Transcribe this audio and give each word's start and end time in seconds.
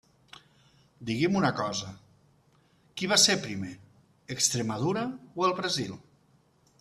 Digui'm 1.09 1.35
una 1.41 1.51
cosa, 1.59 1.89
¿qui 3.01 3.09
va 3.13 3.19
ser 3.25 3.35
primer, 3.45 3.75
Extremadura 4.37 5.05
o 5.43 5.49
el 5.51 5.55
Brasil? 5.61 5.93